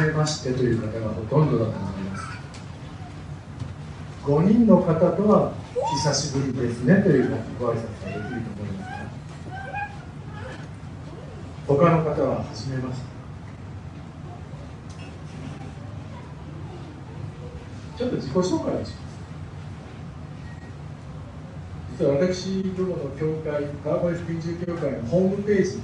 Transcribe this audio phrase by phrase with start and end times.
[0.00, 2.24] めましてという方がほとんどだと思います。
[4.24, 5.52] 5人の方とは
[6.02, 7.30] 久しぶりですねという
[7.60, 9.56] ご挨拶ができると思いますが。
[11.66, 13.06] 他の方は初めまして。
[17.96, 19.06] ちょっと自己紹介をします。
[21.98, 25.82] 実は私どもの教会川越福音中教会のホームページに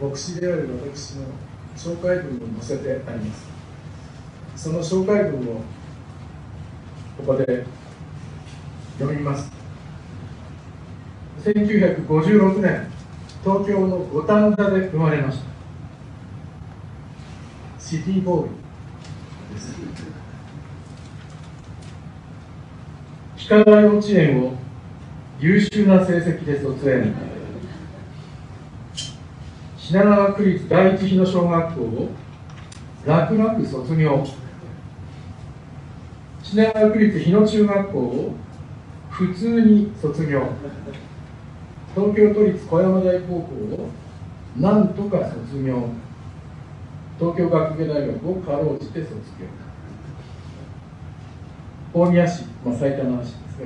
[0.00, 1.26] 牧師である私の
[1.76, 3.48] 紹介文を載せてあります。
[4.56, 5.60] その紹介文を
[7.16, 7.64] ここで
[8.98, 9.50] 読みます。
[11.44, 12.86] 1956年
[13.42, 15.44] 東京の五反田で生まれました。
[17.78, 18.50] シティボーイ
[19.54, 19.74] です。
[23.48, 24.54] 氷川幼稚園を
[25.38, 27.14] 優秀な成績で卒園。
[29.94, 32.08] 品川区立第一日野小学校を
[33.06, 34.26] 楽々卒業。
[36.42, 38.34] 品川区立日野中学校を
[39.08, 40.48] 普通に卒業。
[41.94, 43.88] 東京都立小山台高校を
[44.56, 45.90] なんとか卒業。
[47.20, 49.46] 東京学芸大学をかろうじて卒業。
[51.92, 53.64] 大宮市、まあ、埼玉市ですが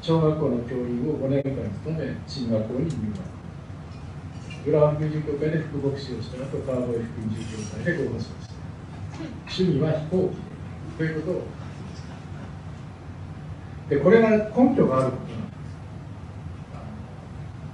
[0.00, 3.29] 小学校の教員を5年間務め進学校に入学。
[4.66, 8.54] 浦和福音協会で副牧師をした後川越福音協会で合法しました
[9.48, 10.36] 趣味は飛行機
[10.98, 11.38] ということ。
[11.38, 11.42] を
[13.90, 15.50] でこれが根拠があることなん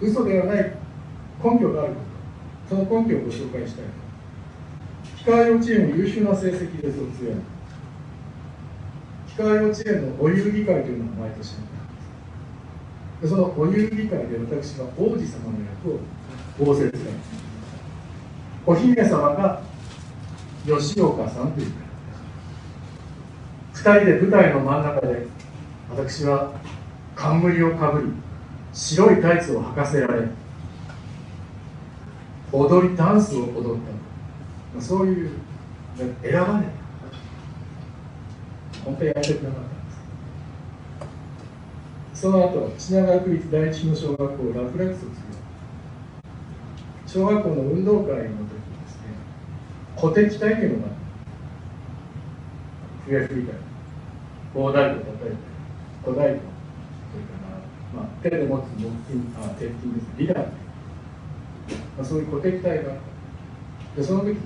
[0.01, 0.73] です嘘ではない
[1.45, 2.01] 根拠があるこ
[2.71, 3.85] とその根拠をご紹介したい
[5.27, 7.43] 氷川幼稚園を優秀な成績で卒園
[9.37, 11.63] 氷川幼稚園のお遊戯会というのが毎年あり
[13.21, 16.01] ますそのお遊戯会で私は王子様の役を
[16.59, 16.75] お
[18.75, 19.63] 姫様が
[20.67, 21.67] 吉岡さんという
[23.75, 25.27] 方2人で舞台の真ん中で
[25.91, 26.53] 私は
[27.15, 28.13] 冠をかぶり
[28.73, 30.29] 白いタイツを履かせられ
[32.53, 33.81] 踊りダンスを踊っ
[34.75, 34.81] た。
[34.81, 35.31] そういう
[35.97, 36.43] 選ばれた。
[38.85, 39.61] 本当にやりたくなかっ
[41.01, 41.09] たん
[42.13, 42.21] です。
[42.23, 45.26] その後品川区立第一の小学校を楽々卒業
[47.17, 49.09] 小学校の運動会の時にですね
[49.97, 50.93] 鼓笛隊というのが
[53.07, 53.59] 笛吹いたり
[54.55, 55.37] 大太鼓叩いたり
[56.05, 56.41] 小太鼓
[57.11, 57.41] それか
[57.97, 58.93] ら、まあ、手で持つ木琴
[59.43, 60.45] あ鉄筋ですねリラー、ま
[62.03, 62.99] あ、そういう鼓笛隊があっ
[63.95, 64.37] たでその時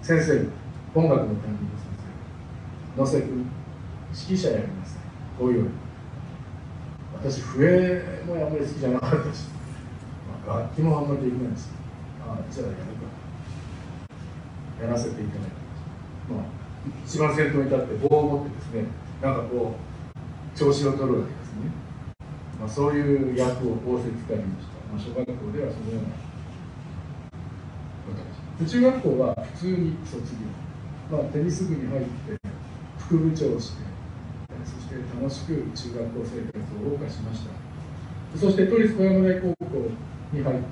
[0.00, 0.32] 先生
[0.98, 1.92] 音楽の担任の先
[2.96, 3.50] 生野瀬君
[4.14, 4.98] 指揮者やります
[5.38, 5.68] こういう
[7.12, 9.57] 私笛もあんまり好きじゃなかったし、
[10.48, 11.68] 楽器もあんまりできないし
[12.26, 12.78] ああじゃあやる
[14.80, 15.50] かやらせていただいて。
[16.32, 16.44] まあ
[17.04, 18.86] 一番先頭に立って棒を持ってですね
[19.20, 19.78] なんかこう
[20.58, 21.70] 調子を取るわけですね、
[22.58, 26.02] まあ、そういう役を仰せつかりました、まあ、小学校ではそのよう
[28.62, 30.38] な中学校は普通に卒業、
[31.18, 32.08] まあ、テニス部に入って
[32.98, 33.82] 副部長をして
[34.64, 36.60] そして楽しく中学校生活を
[36.98, 37.50] 謳歌しました。
[38.36, 39.90] そして都立小山台高校
[40.32, 40.62] に入って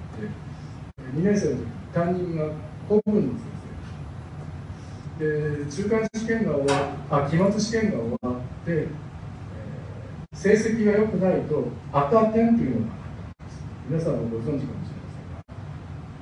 [1.15, 1.57] 2年生の
[1.93, 2.51] 担任が
[2.89, 3.41] 公文の先
[5.19, 5.25] 生。
[5.25, 8.89] で中間試験が終わあ期末試験が終わって、
[10.35, 12.93] 成績が良くないと赤点というのが
[13.89, 15.55] 皆さんもご存知かもしれませんが。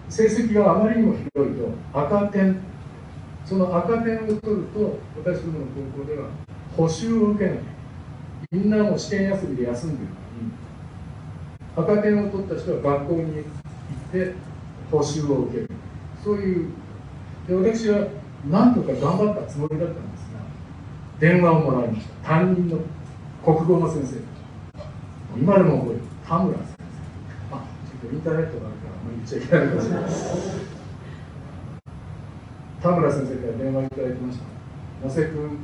[0.09, 2.61] 成績があまりにもひどいと赤点
[3.45, 6.29] その赤点を取ると私どもの高校では
[6.77, 7.61] 補習を受けなきゃ
[8.53, 10.17] みんなも試験休みで休んでるのに
[11.77, 13.43] 赤点を取った人は学校に行っ
[14.13, 14.33] て
[14.91, 15.71] 補習を受ける。
[16.23, 16.71] そういう
[17.49, 18.07] で私は
[18.51, 20.41] 何とか頑張ったつもりだったんですが
[21.19, 22.29] 電話をもらいました。
[22.29, 22.79] 担任の
[23.45, 24.17] 国語の先生
[25.37, 26.01] 今でも覚える。
[26.27, 26.67] 田村先
[27.51, 27.57] 生。
[27.57, 30.05] あちょっとインターネットがあるからあんまり言っちゃいけないかもしれない
[32.81, 34.45] 田村先生から電話いただきました。
[35.07, 35.59] 野瀬君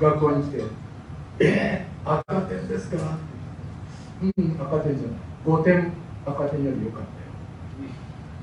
[0.00, 0.62] 学校に来て
[1.40, 3.18] 「えー、赤点ですか?」
[4.36, 4.54] うん。
[4.60, 5.92] 赤点じゃない5点
[6.26, 7.02] 赤点より良かっ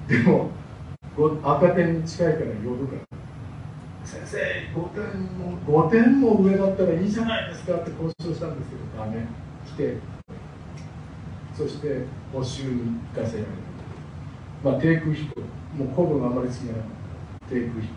[0.07, 0.51] たよでも
[1.43, 3.11] 赤点に近いから呼ぶから
[4.05, 4.37] 先生
[4.75, 9.25] 5点も5点も上だったらいいじゃないですかって交渉したんですけどダメ
[9.65, 9.97] 来て
[11.55, 13.47] そして募集に行かせられる
[14.63, 15.41] まあ低空飛行
[15.77, 16.89] もう古文があまり好きじゃなかっ
[17.41, 17.89] た低空飛行でし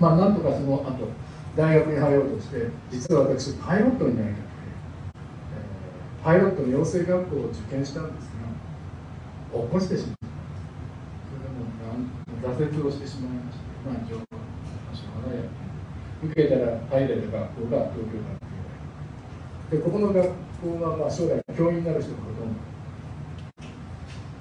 [0.00, 1.08] まあなんとかその後
[1.56, 4.45] 大学に入ろうとして実は私パイロットになりたくて、えー、
[6.26, 8.24] パイロットの養成学校を受験したんです
[9.54, 10.26] が落っこちてしまった
[12.50, 15.46] それでも挫折をしてしまいまして、まあ、一応、しょうがないや
[16.24, 18.34] 受けたら入れた学校が東京大
[19.70, 22.58] 学でここの学校はまあ将来教員になる人がほとんど。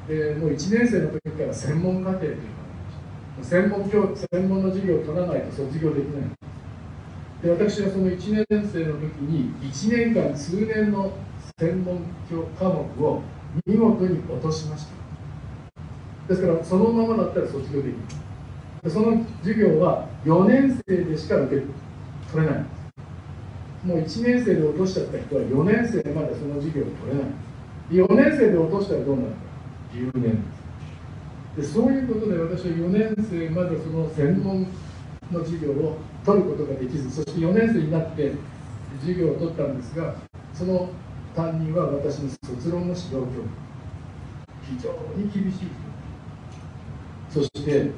[0.09, 2.49] でもう1年生の時から専門課程というのがあ
[3.37, 6.29] りました専門教専門の授業を取らないと卒業できない
[7.43, 11.13] で私はその1年生の時に1年間通年の
[11.57, 11.99] 専門
[12.29, 13.21] 教科目を
[13.65, 14.91] 見事に落としました。
[16.27, 17.95] ですからそのままだったら卒業でき
[18.83, 21.61] るその授業は4年生でしか受け
[22.33, 22.65] 取れない。
[23.85, 27.27] もう1年生で落としちゃった人は4年生までその授業を取れない。
[27.89, 29.35] 4年生で落としたらどうなるか。
[29.93, 30.43] 留年。
[31.55, 34.67] ですでそういうことで私は4年生までその専門
[35.31, 38.33] の授業を取ることができずそして4年生になって
[38.99, 40.15] 授業を取ったんですが
[40.53, 40.89] その
[41.35, 43.25] 担任は私の卒論の指導教
[44.63, 45.67] 非常に厳しい
[47.29, 47.91] そして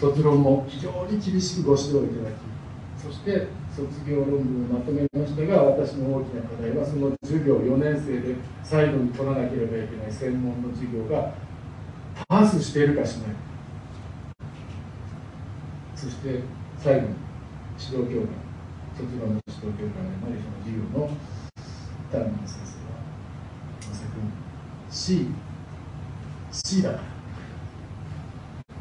[0.00, 2.48] 卒論も非常に厳しくご指導いただき
[2.96, 11.34] そして卒業論文をまとめましたが私の大きな課題はその授業4年生で最後に取らなければいけない専門の授業が
[12.28, 13.36] パスしているかしない
[15.94, 16.40] そして
[16.78, 17.14] 最後に
[17.78, 18.48] 指導教官
[18.96, 21.10] 卒論の指導教官でまりその授業の
[22.10, 22.67] 担任先生
[25.08, 25.26] C
[26.52, 27.02] C だから。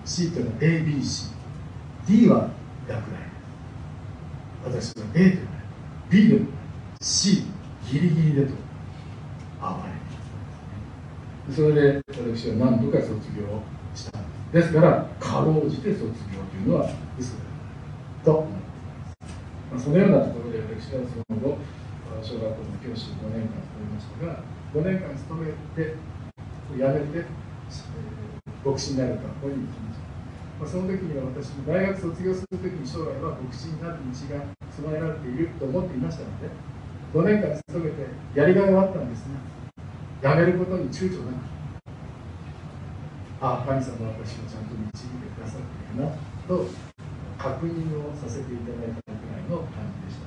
[0.04, 1.32] C というのは ABC
[2.06, 2.50] D は
[2.86, 3.02] 落
[4.66, 5.62] 第私は A でもない。
[6.10, 6.50] B でもない。
[7.00, 7.46] C
[7.90, 8.52] ギリギリでと。
[9.62, 9.68] 暴
[11.48, 11.56] れ。
[11.56, 13.62] それで私は何度か卒業
[13.96, 14.20] した。
[14.52, 17.40] ですからかろうじて卒業というのは嘘だ
[18.26, 19.16] と思っています、
[19.72, 21.58] まあ、そのようなところで私はその後
[22.22, 24.44] 小学校の教師5年間勤めましたが
[24.74, 25.96] 5年間勤めて
[26.76, 27.24] 辞めて、
[28.66, 30.08] 牧師になる学校に行きました。
[30.60, 34.42] まあ、その時には私も大学卒業する時に将来は牧師になる道が
[34.74, 36.50] 備えられていると思っていましたので
[37.14, 38.04] 5年間勤めて
[38.36, 39.24] やりがいはあったんです
[40.24, 41.36] が、辞めることに躊躇なく。
[43.40, 46.10] ああ神様は私をちゃんと導いてくださっているな
[46.50, 46.66] と
[47.38, 50.26] 確認をさせていただいたくらいの感じでした。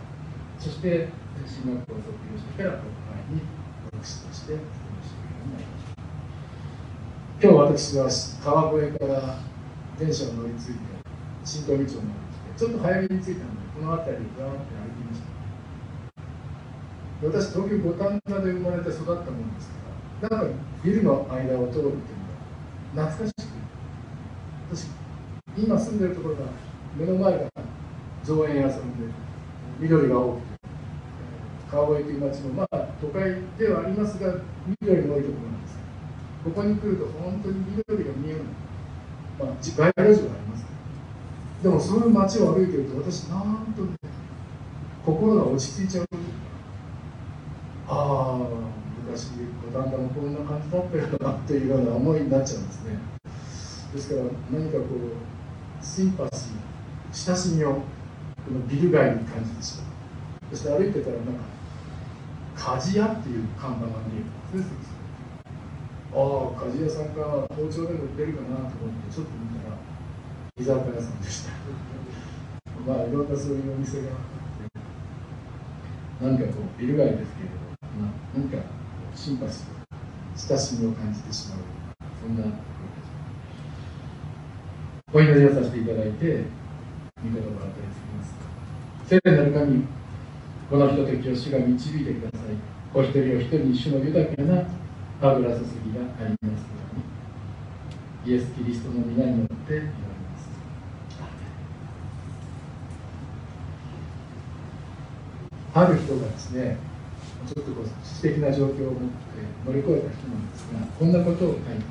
[0.63, 1.09] そして
[1.43, 3.43] 進学校を卒業してから国会に
[3.91, 6.01] 牧師として勤務しているようになりました
[7.43, 8.05] 今日私は
[8.45, 9.39] 川越から
[9.99, 10.81] 電車を乗り継いで
[11.43, 15.31] 新東口をまで来てちょっと早めに着いたのでこの辺りをガーって歩きました。
[17.23, 20.55] 私東京五反田で生まれて育ったものですからなんか
[20.85, 22.21] ビルの間を通るっていう
[22.95, 23.49] のが懐かしく
[24.77, 24.89] 私
[25.57, 26.43] 今住んでるところが
[26.95, 27.49] 目の前が
[28.23, 29.09] 造園屋さんで
[29.79, 30.45] 緑が多くて
[31.71, 34.35] 川越という町もまあ都会ではありますが
[34.83, 35.60] 緑の多いところなんです
[36.45, 37.59] ここに来ると本当に
[37.89, 38.41] 緑が見える
[39.39, 40.67] まあ、街路樹があります
[41.63, 43.97] でもそういう街を歩いてると私なんとね
[45.05, 46.07] 心が落ち着いちゃう。
[47.89, 48.39] ああ
[49.03, 49.31] 昔
[49.73, 52.99] 五反田もこんな感じだったよなっていうような思いになっちゃうんですね。
[53.95, 54.23] ですから
[54.53, 57.81] 何かこうシンパシー親しみをこ
[58.53, 59.85] のビル街に感じてしま
[60.53, 60.57] う。
[60.57, 64.61] そして歩いてたらなんか鍛冶屋っていう看板が見える。
[64.61, 65.00] んですね
[66.13, 69.77] ああ鍛冶屋さんか包丁でも売ってるかなと思ってちょっと見たら
[70.59, 71.53] 居酒屋さんでした。
[72.87, 74.81] まあいろんなそういうお店があって
[76.21, 78.57] 何かこうビル街ですけれども、まあ、何か
[79.15, 79.81] シンパシー
[80.49, 81.59] 親しみを感じてしまう
[82.21, 82.57] そんなとこ
[85.13, 86.45] ろですお祈りをさせていただいて
[87.23, 88.35] 御言葉を与えてきます。
[89.07, 89.85] 聖なる神
[90.71, 92.49] この人的を主が導いてください。
[92.95, 94.65] お一人お一人に主の豊かな
[95.23, 96.79] 油注ぎがありますよ
[98.25, 99.95] うにイエス・キリストの皆によって祈りま
[100.39, 100.49] す。
[105.75, 106.79] ある人がですね
[107.47, 109.09] ちょっとこう知的な状況を持って
[109.67, 111.87] 乗り越えた人なんですがこんなことを書いています。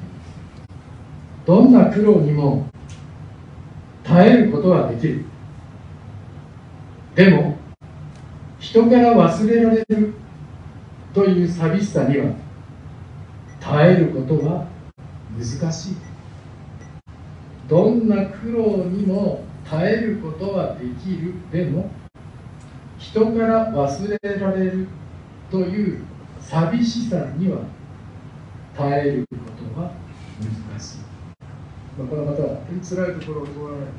[1.45, 2.67] どんな苦労にも
[4.03, 5.25] 耐えることはできる。
[7.15, 7.57] でも
[8.59, 10.13] 人から忘れられる
[11.13, 12.33] という寂しさには
[13.69, 14.65] 耐えることは
[15.37, 15.95] 難しい。
[17.67, 21.35] どんな苦労にも耐えることはできる。
[21.51, 21.91] でも
[22.97, 24.87] 人から忘れられる
[25.51, 26.01] という
[26.41, 27.59] 寂しさには
[28.75, 29.37] 耐えるこ
[29.75, 29.91] とは
[30.39, 30.97] 難しい、
[31.97, 33.91] まあ、この方は本当に辛いところを通られて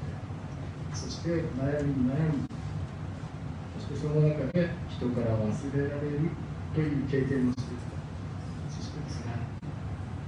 [0.95, 2.45] そして悩みに悩み
[3.79, 6.19] そしてその中で人から忘れられる
[6.75, 7.80] という経験をして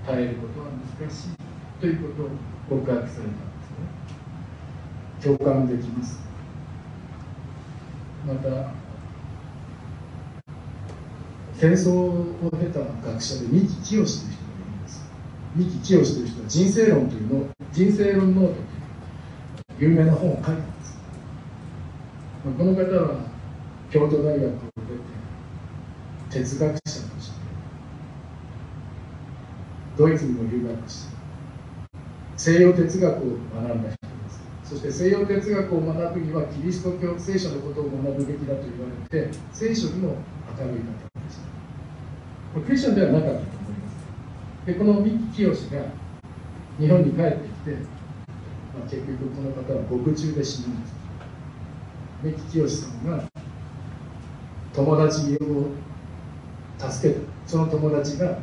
[0.06, 0.66] 耐えることは
[1.00, 1.28] 難しい
[1.80, 2.30] ということを
[2.68, 3.36] 告白されたんで
[5.20, 5.36] すね。
[5.36, 6.20] 共感できます。
[8.26, 8.72] また
[11.54, 15.04] 戦争を経た学者で三木清という人がいるんです
[15.54, 20.98] 三木清という人は人生論というの人生論ノートという有名な本を書いたんです
[22.42, 23.26] この方は
[23.90, 24.50] 京都大学を
[26.30, 27.01] 出て哲学者
[29.96, 31.06] ドイツにも留学し
[32.36, 33.96] 西洋哲学を学んだ人で
[34.30, 34.42] す。
[34.64, 40.16] そして西洋哲学を学ぶにはキリスト教聖書のことを学ぶべきだと言われて聖書にも
[40.58, 41.36] 明るい方でし
[42.54, 42.60] た。
[42.60, 43.90] クリスチャンではなかったと思いま
[44.64, 44.66] す。
[44.66, 45.54] でこの三木清が
[46.78, 50.94] 日本に帰ってきて、まあ、結局この方は獄中で死ぬんです。
[52.22, 53.24] 三木清さんが
[54.72, 55.66] 友達を
[56.78, 57.20] 助けた。
[57.46, 58.38] その友達が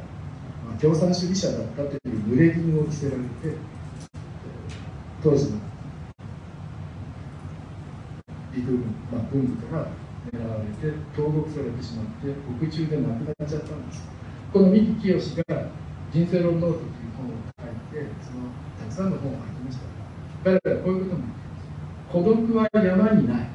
[0.81, 3.57] 共産主義者だったという濡れ衣を着せられて
[5.21, 5.57] 当時の
[8.55, 8.79] 陸軍、
[9.11, 9.87] まあ、軍部から
[10.31, 14.03] 狙われて投獄されてしまって獄中で亡くなっちゃったんです。
[14.53, 15.43] この三木清が
[16.11, 18.47] 「人生論ノート」という本を書いてその
[18.79, 19.83] たくさんの本を書きました。
[20.45, 21.59] 彼らはこういうことも言ってま
[22.07, 22.13] す。
[22.13, 23.47] 孤独は山にない。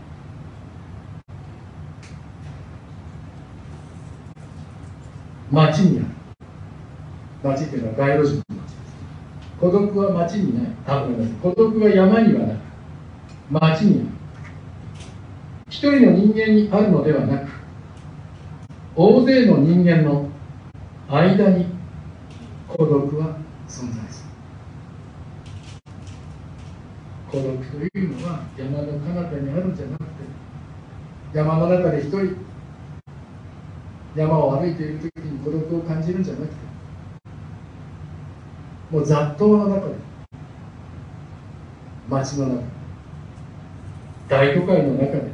[5.51, 6.14] 町にある。
[7.45, 8.43] 町っていうのは街路樹
[9.61, 12.59] 孤独は町にないあごめんなさい孤独は山にはない
[13.51, 14.09] 町にある
[15.69, 17.51] 一人の人間にあるのではなく
[18.97, 20.29] 大勢の人間の
[21.09, 21.67] 間に
[22.67, 23.37] 孤独は
[23.69, 24.25] 存在す。
[24.25, 24.31] る
[27.31, 30.09] 孤独というのは山の彼方にあるんじゃなくて
[31.35, 32.37] 山の中で一人
[34.17, 36.74] 山を歩いている時に孤独を感じるんじゃなくて
[38.95, 39.95] もう雑踏の中で
[42.09, 42.63] 街の中
[44.29, 45.33] 大都会の中で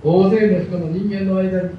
[0.00, 1.70] 大勢の人の人間の間に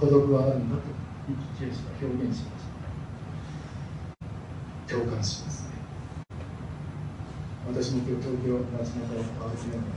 [0.00, 0.82] 孤独はあるんだと
[1.28, 2.64] 生き消しが表現しまし
[4.88, 5.72] た共感しますね。
[7.68, 9.92] 私も今日東京街中を歩きながら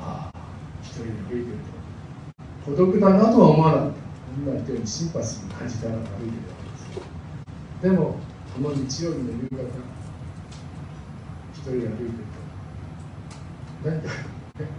[0.00, 0.38] ああ
[0.82, 1.58] 一人で歩いてる
[2.64, 3.96] と孤独だなとは思わなかった。
[4.38, 6.30] 今言ったようにシンパシーを感じたら歩いてるわ
[6.62, 7.04] けで
[7.82, 8.18] すでも
[8.54, 9.56] この日曜日の夕方
[11.52, 12.10] 一人歩いてる
[13.84, 14.08] と何か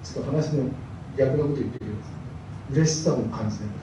[0.03, 0.69] ちょっと話の
[1.17, 1.91] 逆のこと言ってるよ
[2.71, 2.91] うです。
[2.95, 3.73] 嬉しさも感じなが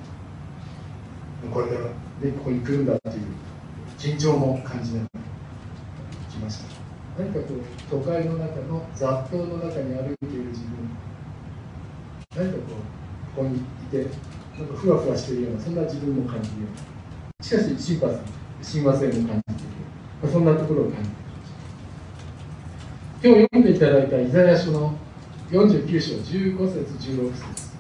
[1.47, 1.93] らこれから、ね、
[2.39, 3.25] ここに来るんだっていう
[3.99, 5.21] 緊張も感じながら
[6.31, 6.65] 来ました。
[7.17, 10.71] 何かこう都会の中の雑踏の中に歩いている自分。
[12.37, 12.63] 何かこ
[13.35, 13.61] うここにい
[13.91, 13.99] て
[14.59, 17.47] なんかふわふわしているようなそんな自分も感じるような。
[17.47, 19.74] しかしシンパシー親和性も感じている。
[20.29, 21.11] そんなところを感じ
[23.23, 24.99] 今日読んでいただいたイザヤ書の
[25.51, 27.75] 49章15節16節。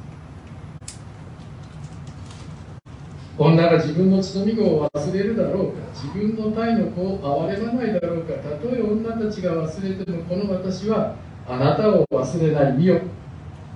[3.37, 5.81] 女が自分の血のみ子を忘れるだろうか。
[5.93, 8.35] 自分の体の子を憐れまないだろうか。
[8.35, 13.01] たとえ女たちが忘れてもこの私はあなたを忘れない身よ。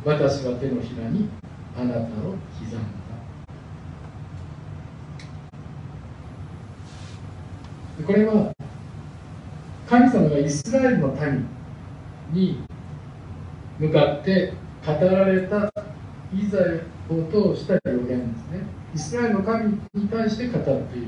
[0.05, 1.29] 私は手のひらに
[1.77, 2.17] あなたを刻
[2.67, 2.79] んだ。
[8.07, 8.58] これは
[9.89, 11.49] 神様がイスラエルの民
[12.31, 12.63] に
[13.79, 14.53] 向かって
[14.85, 15.73] 語られた
[16.31, 16.75] イザヤ
[17.09, 18.67] を通した予言ですね。
[18.95, 21.07] イスラエルの神に対して語っている言葉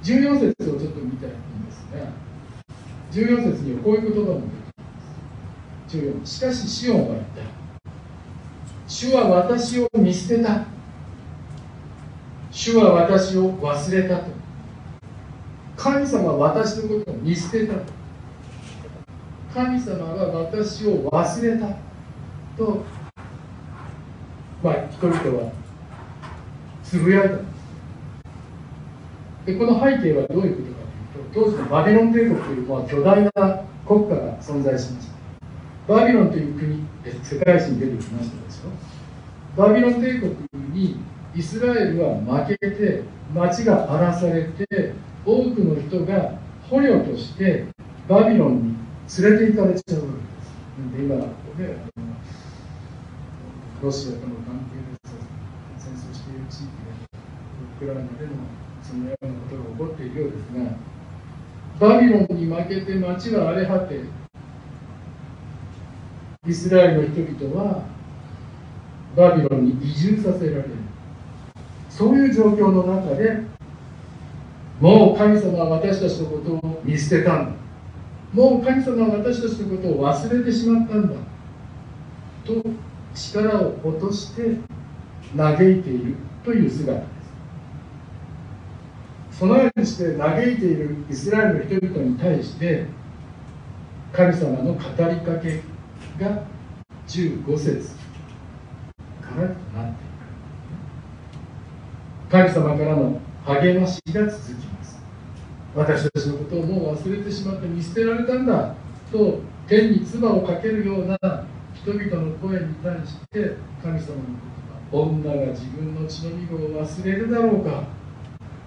[0.00, 0.12] です。
[0.12, 2.26] 14節をちょっと見たいんですが
[3.12, 4.40] 14節にはこういう言葉も
[5.88, 6.36] 出てきます。
[6.42, 7.26] 14しかしシオンは言った。
[8.88, 10.64] 主は私を見捨てた。
[12.50, 14.35] 主は私を忘れたと。
[15.76, 17.74] 神様は私のことを見捨てた。
[19.52, 21.68] 神様は私を忘れた。
[22.56, 22.82] と
[24.62, 25.52] まあ人々は
[26.82, 27.34] つぶやいた。
[27.36, 27.56] んです
[29.46, 30.80] でこの背景はどういうことか
[31.34, 33.30] というと当時のバビロン帝国というのは巨大な
[33.86, 35.14] 国家が存在しました。
[35.94, 36.84] バビロンという国
[37.22, 39.60] 世界史に出てきましたでしょ。
[39.60, 40.34] バビロン帝国
[40.72, 40.96] に
[41.34, 43.02] イスラエルは負けて
[43.34, 44.94] 町が荒らされて
[45.26, 46.38] 多くの人が
[46.70, 47.66] 捕虜として
[48.08, 48.76] バビロンに
[49.20, 50.96] 連れて行かれちゃうわけです。
[50.96, 51.76] で今ここで
[53.82, 54.96] ロシアとの関係で
[55.76, 56.70] 戦争している地域で
[57.76, 58.36] ウクライナでも
[58.82, 60.40] そのようなことが起こっているようです
[61.80, 64.00] がバビロンに負けて町は荒れ果て
[66.46, 67.82] イスラエルの人々は
[69.16, 70.70] バビロンに移住させられる
[71.90, 73.55] そういう状況の中で
[74.80, 77.52] もう神様は私たちのことを見捨てたんだ。
[78.32, 81.14] もう神様は私たちのことを忘れてしまったんだ。
[82.44, 82.62] と
[83.14, 84.58] 力を落として
[85.34, 86.14] 嘆いている
[86.44, 87.06] という姿で
[89.30, 89.38] す。
[89.38, 92.86] そのようにして嘆いているイスラエルの人々に対して
[94.12, 94.84] 神様の語り
[95.20, 95.62] かけ
[96.18, 96.44] が
[97.06, 97.96] 15節
[99.22, 100.06] からとなってい
[102.28, 102.30] く。
[102.30, 105.00] 神様からの励ましが続きます。
[105.76, 108.74] 私たちのことをもう忘れてしまって見捨てられたんだ。
[109.12, 109.38] と
[109.68, 111.16] 天に唾をかけるような
[111.72, 114.22] 人々の声に対して神様の
[114.90, 115.06] 言葉。
[115.30, 117.84] 女が自分の血のみ子を忘れるだろうか。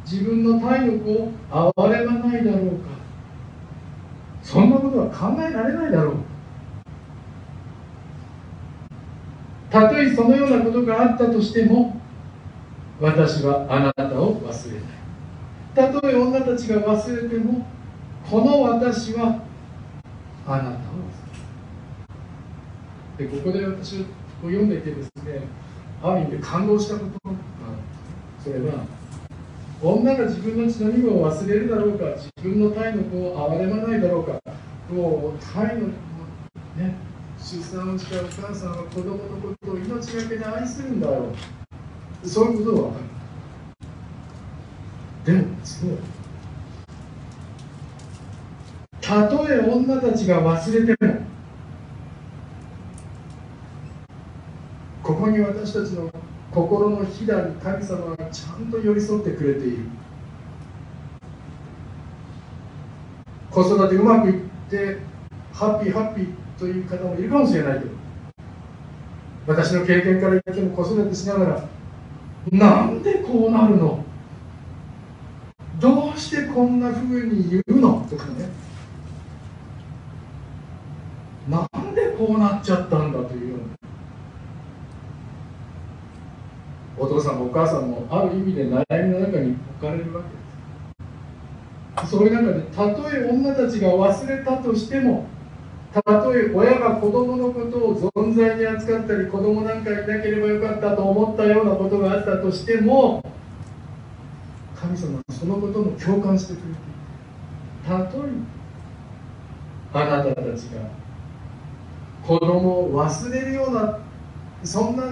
[0.05, 1.31] 自分の体力を
[1.75, 2.99] 憐れまないだろうか。
[4.41, 6.15] そんなことは考えられないだろう。
[9.69, 11.98] たとえそのようなことがあったとしても
[13.01, 14.89] 私はあなたを忘れない
[15.73, 17.65] たとえ女たちが忘れても
[18.29, 19.41] この私は
[20.45, 20.77] あなたを忘
[23.17, 24.03] れないでここで私を
[24.43, 25.41] 読んでいてですね
[26.03, 27.29] ある意味で感動したこと。
[27.29, 27.35] が
[28.43, 28.85] それは
[29.81, 34.41] 女が自分の血の身を忘れるだろうか自分の体の子を憐れまないだろうか
[34.89, 35.87] もう体の
[36.77, 36.95] ね
[37.37, 41.58] 出産をしたお母さんは子供のことを命がけで愛するんだろう。
[42.23, 42.99] そういうことが分か
[45.25, 45.33] る。
[45.33, 45.97] でもですね
[49.01, 51.13] たとえ女たちが忘れても
[55.03, 56.11] ここに私たちの
[56.51, 59.85] 心のひだに神様がちゃんと寄り添ってくれている。
[63.51, 64.97] 子育てうまくいって
[65.51, 67.91] ハッピーハッピーという方もいるかもしれないけど
[69.47, 71.69] 私の経験から言っても子育てしながら
[72.51, 74.03] なんでこうなるの？
[75.79, 78.05] どうしてこんなふうに言うの？
[78.09, 78.49] とかね。
[81.47, 83.65] なんでこうなっちゃったんだというような。
[86.97, 90.29] お父さんもお母さんもある意味で悩みの中に置かれるわけ
[92.01, 92.11] です。
[92.11, 95.27] そういう中でたとえ女たちが忘れたとしても
[95.93, 103.23] たとえ親が子供のことを存在に扱ったり子供なんかいなければよかったと思ったようなことがあったとしても
[104.75, 106.77] 神様はそのことも共感してくれている
[107.87, 108.29] たとえ
[109.93, 110.81] あなたたちが
[112.25, 113.99] 子供を忘れるような
[114.63, 115.03] そんな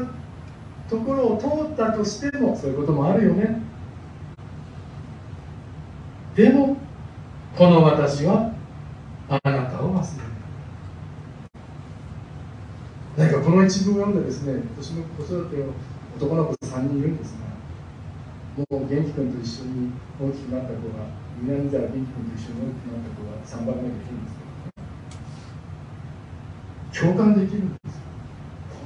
[0.87, 3.61] ところを通ったとしてもそういうこともあるよね。
[6.35, 6.77] でも
[7.57, 8.53] この私は
[9.27, 10.37] あなたを忘れる。
[13.17, 15.73] 何かこの一文を読んでですね私の子育てを
[16.17, 17.47] 男の子3人いるんですが
[18.77, 19.89] もう元気君と一緒に
[20.21, 21.10] 大きくなった子が
[21.41, 24.38] 南沢元気君と一緒に大きくなった子が3番目できるんです
[26.93, 27.97] けど共感できるんです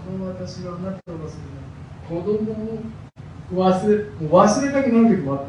[0.07, 1.67] この私はあなたを忘れない
[2.07, 2.79] 子供を
[3.51, 3.95] 忘れ
[4.31, 5.45] 忘れたくなる時もあった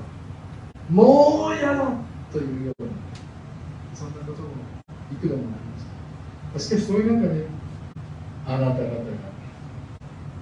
[0.93, 1.87] もう嫌だ
[2.33, 2.89] というような
[3.95, 4.49] そんなことも
[5.13, 7.52] 幾度もありましたしかしそういう中で
[8.47, 8.83] あなた方が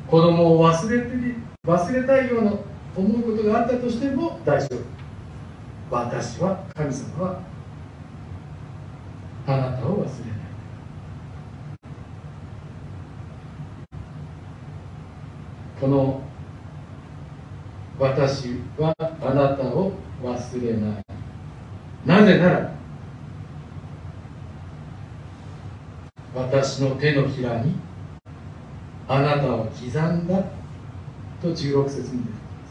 [0.09, 2.53] 子供を忘れて忘れたいような
[2.97, 4.79] 思うことがあったとしても大丈夫。
[5.91, 7.43] 私は神様は
[9.47, 10.41] あなたを忘れない。
[15.81, 16.23] この
[17.99, 21.03] 私はあなたを忘れない。
[22.07, 22.73] なぜなら
[26.35, 27.75] 私の手のひらに
[29.13, 30.45] あなたを刻んだ
[31.43, 32.69] と16節に出てきま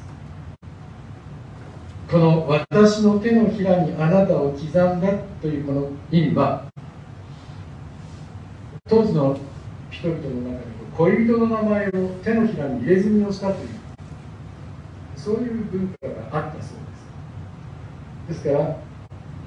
[2.07, 2.09] す。
[2.09, 6.65] この私の手のひらにあなたを刻んだというこの意味は
[8.87, 9.37] 当時の
[9.91, 10.65] 人々の中で
[10.97, 11.91] 恋人の名前を
[12.23, 13.69] 手のひらに入れ墨をしたという
[15.17, 16.77] そういう文化があったそう
[18.29, 18.43] です。
[18.43, 18.77] ですから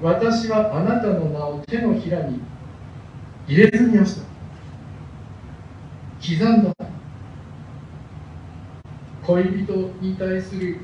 [0.03, 2.39] 私はあなたの名を手のひらに
[3.49, 4.32] 入れ墨をした。
[6.23, 6.73] 刻んだ。
[9.27, 10.79] 恋人に対する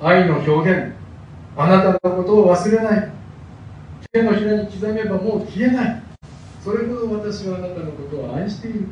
[0.00, 0.94] 愛の表現。
[1.56, 3.12] あなたのことを忘れない。
[4.12, 6.02] 手のひらに刻めばもう消えない。
[6.62, 8.86] それほど私はあなたのことを愛している。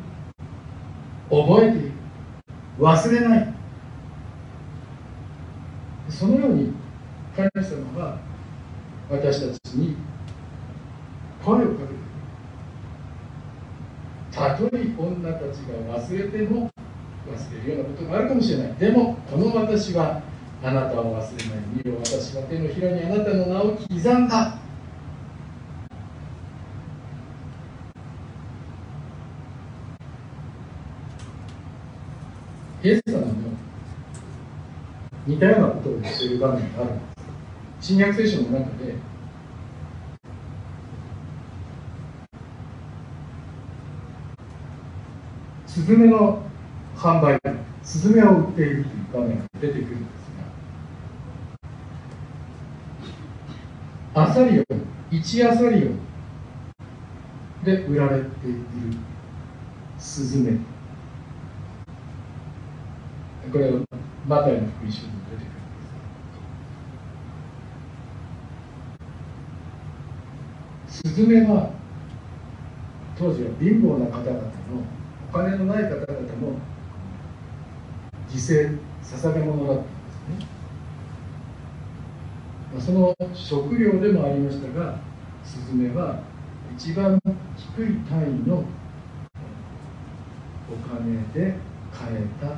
[1.29, 1.91] 覚えている。
[2.77, 3.53] 忘れない。
[6.09, 6.73] そのように
[7.33, 8.17] 神様は
[9.09, 9.95] 私たちに
[11.45, 11.98] 声をかけて
[14.31, 16.69] たとえ女たちが忘れても
[17.27, 18.73] 忘れるようなことがあるかもしれない。
[18.73, 20.21] でもこの私は
[20.63, 21.83] あなたを忘れない。
[21.83, 24.57] 見よ私は手のひらにあなたの名を刻んだ。
[32.81, 33.33] イエス様も
[35.27, 37.01] 似たようなことを言っている場面があるんで
[37.81, 37.87] す。
[37.87, 38.95] 新約聖書の中で
[45.79, 46.43] スズメの
[46.97, 47.39] 販売
[47.83, 50.29] スズメを売っているという場面が出てくるんです
[54.13, 54.63] がアサリオ
[55.09, 58.59] 1アサリオで売られている
[59.97, 60.57] スズメ
[63.49, 63.79] これは
[64.27, 65.45] マタイの福音書に出てくる。
[65.45, 65.63] ん
[70.87, 71.71] ですスズメは
[73.17, 74.98] 当時は貧乏な方々の
[75.31, 76.07] お金のない方々の
[78.31, 79.91] 犠牲捧げ物だったんで
[82.79, 82.79] すね。
[82.79, 84.95] その食料でもありましたが
[85.43, 86.23] スズメは
[86.75, 87.21] 一番
[87.55, 88.63] 低い単位のお
[90.87, 91.53] 金で
[91.93, 92.53] 買えたも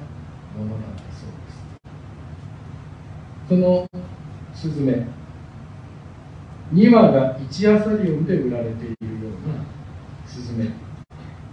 [0.65, 1.59] のだったそうです。
[3.49, 3.85] その
[4.53, 5.05] スズメ
[6.73, 8.97] 2羽が1アサリオンで売られているよ
[9.45, 9.55] うな
[10.25, 10.71] スズメ。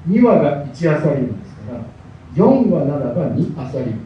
[0.06, 1.80] 2羽が1アサリオンですから
[2.34, 3.84] 4羽ならば2アサリ。
[3.84, 4.04] オン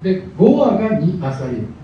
[0.00, 1.56] で5羽が2アサリ。
[1.58, 1.74] オン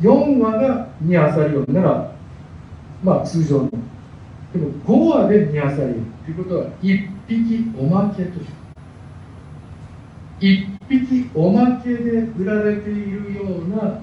[0.00, 2.12] 4羽が2アサリオンなら
[3.02, 3.70] まあ通常の。
[3.70, 3.76] で
[4.58, 5.84] も5羽で2アサリ。
[5.84, 5.90] オン
[6.24, 8.46] ということは1匹おまけという。
[10.40, 14.00] 1匹おまけで売られているような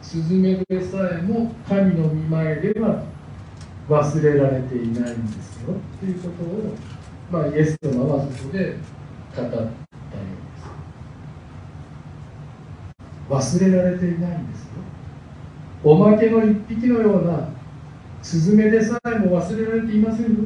[0.00, 3.04] スズメでさえも神の見前では
[3.90, 5.74] 忘れられていないんですよ。
[5.98, 6.74] ということを、
[7.32, 8.76] まあ、イエス様はそこで
[9.36, 9.66] 語ったよう
[13.32, 14.70] です忘れられていないんですよ。
[15.82, 17.48] おまけの一匹のような
[18.22, 20.44] スズメでさえも忘れられていませんよ。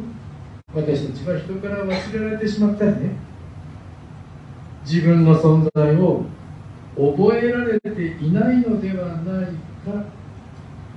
[0.74, 3.16] 私たちは人から忘れられてしまったりね
[4.84, 6.24] 自分の存在を
[6.96, 9.46] 覚えられていないのではない
[9.84, 10.04] か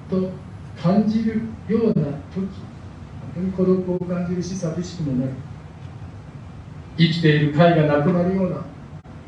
[0.10, 0.47] と
[0.82, 2.48] 感じるような時本
[3.36, 5.32] 当に孤独を感じるし寂しくもなる
[6.98, 8.66] 生きている甲斐がなくなるような。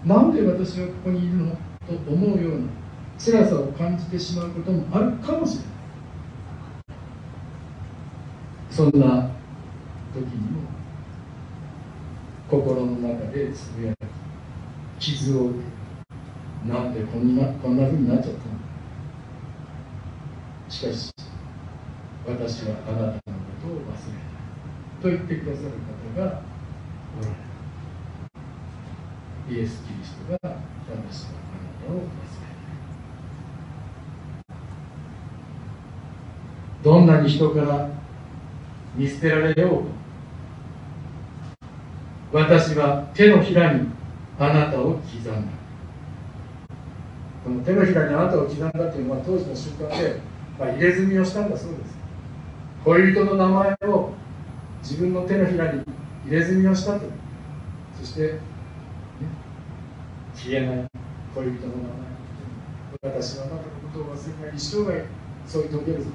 [0.06, 2.68] なんで私はここにいるのと思うような
[3.18, 5.70] 辛さを感じてしまうこともあるかもしれない。
[8.72, 9.30] そんな
[10.14, 10.62] 時にも
[12.50, 13.94] 心の中でつぶや
[15.00, 15.60] き傷を受
[16.66, 18.44] けなんでこんなこんなふうになっちゃったの
[20.70, 21.12] しかし
[22.30, 23.22] 私はあなたのこ
[23.60, 24.30] とを忘れない
[25.02, 25.70] と言ってくださる
[26.16, 26.42] 方が
[27.18, 27.34] おられ。
[29.56, 32.10] るイエス・キリストが私はあなたを忘れない
[36.84, 37.90] どんなに人から
[38.96, 39.84] 見捨てられよう
[42.32, 43.88] と私は手のひらに
[44.38, 45.32] あなたを刻んだ。
[47.44, 50.20] この手のひらにあなたを刻んだというのは当時の習慣で、
[50.60, 51.99] まあ、入れ墨をしたんだそうです。
[52.86, 54.14] 恋人の名前を
[54.82, 55.84] 自分の手のひらに
[56.26, 57.06] 入れ墨をしたと。
[58.00, 58.40] そして、ね、
[60.34, 60.88] 消えない
[61.36, 62.10] 恋人の名前。
[63.02, 63.62] 私はあなたの
[63.92, 65.06] ことを忘れない一生涯
[65.46, 66.10] 添い遂げるぞ。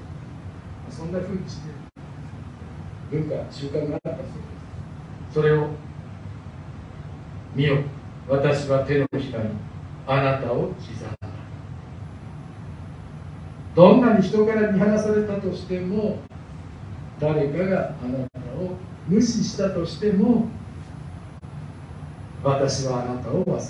[0.91, 1.69] そんなふうにして
[3.11, 4.25] 文化習慣があったそうで
[5.31, 5.35] す。
[5.35, 5.69] それを
[7.55, 7.79] 見よ。
[8.29, 9.51] 私は手のひらに
[10.07, 11.19] あなたを刻んだ。
[13.75, 16.19] どんなに人から見放されたとしても
[17.21, 20.49] 誰かがあなたを無視したとしても
[22.43, 23.65] 私はあなたを忘れない。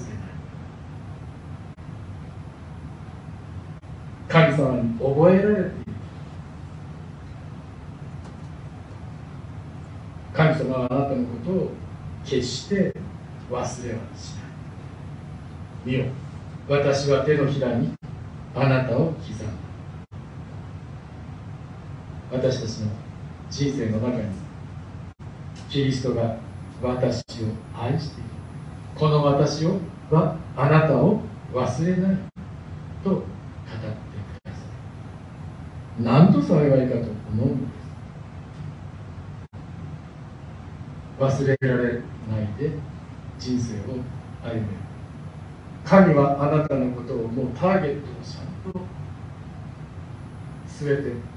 [4.29, 5.71] 神様に覚えられている。
[10.33, 11.71] 神様はあなたのことを
[12.25, 12.93] 決して
[13.49, 13.99] 忘れはしない。
[15.85, 16.07] 見よ
[16.69, 17.93] 私は手のひらに
[18.57, 19.45] あなたを刻んだ。
[22.33, 23.04] 私たちの
[23.55, 24.25] 人生の中に
[25.71, 26.37] キリストが
[26.83, 28.31] 私を愛している
[28.97, 29.79] この私を
[30.11, 31.21] はあなたを
[31.53, 32.17] 忘れない
[33.05, 33.31] と語ってく
[34.45, 34.59] ださ
[36.01, 36.03] い。
[36.03, 37.55] 何と幸いかと思うの
[41.21, 41.45] です。
[41.45, 42.73] 忘れられないで
[43.39, 43.83] 人生を
[44.43, 44.63] 歩め。
[44.63, 44.67] る
[45.85, 48.81] 神はあなたのことをもうターゲットをちゃんと
[50.67, 51.35] 全て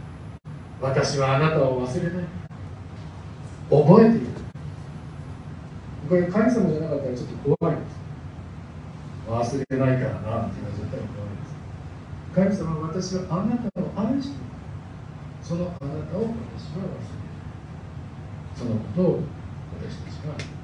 [0.82, 2.26] 私はあなたを忘れない。
[3.70, 4.28] 覚えている。
[6.08, 7.98] これ神様じゃなかったらちょっと怖いです。
[9.28, 12.62] 忘れないからなって言われちゃったら怖いです。
[12.62, 14.40] 神様私はあなたを愛している。
[15.42, 17.28] そのあなたを私は忘れない。
[18.56, 19.22] そのことを
[19.82, 20.58] 私たちは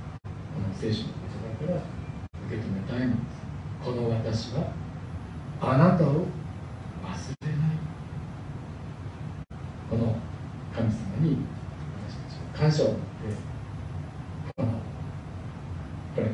[9.94, 10.16] この
[10.76, 11.38] 神様に
[12.10, 13.04] 私たちは感謝を持って
[14.58, 14.68] この
[16.16, 16.32] これか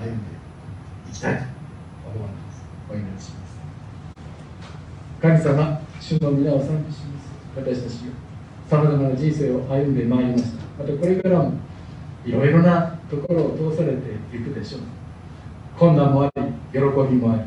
[0.00, 0.24] ら歩んで
[1.08, 1.42] いきたいと
[2.12, 3.54] 思われますお祈りします
[5.22, 7.24] 神様主の皆を賛美します。
[7.56, 8.24] 私たちが
[8.68, 11.52] さまざまな人生を歩んでまいりましたまたこれからも
[12.24, 14.80] いろいろなところを通されていくでしょう
[15.78, 16.42] 困難もあり
[16.72, 17.42] 喜びもあり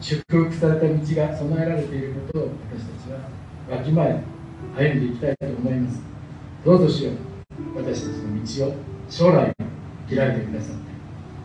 [0.00, 4.22] 祝福された道が備えられていることを私たちはわきまえ
[4.76, 6.00] 歩んでいきたいと思います。
[6.64, 7.14] どうぞしよう
[7.76, 8.74] 私たちの道を
[9.08, 9.52] 将来
[10.08, 10.76] 開いてくださっ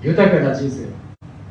[0.02, 0.88] て豊かな人生を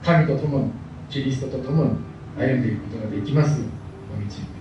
[0.03, 0.71] 神と共に
[1.09, 1.91] キリストと共に
[2.37, 3.61] 歩んでいくことができます。
[3.61, 3.69] よう
[4.17, 4.52] お導き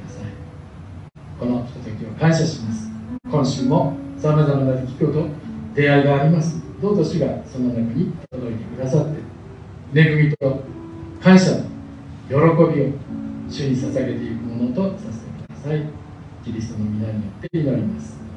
[1.42, 2.88] このひとときを感謝します。
[3.28, 5.26] 今週もさまざまな出来事
[5.74, 6.62] 出会いがあります。
[6.80, 9.08] どうぞ主がその中に届いてくださっ
[9.94, 10.64] て恵みと
[11.20, 11.58] 感謝の
[12.30, 12.94] 喜びを
[13.50, 15.84] 主に捧げていくものとさせてください
[16.46, 18.31] キリストの皆によって祈ります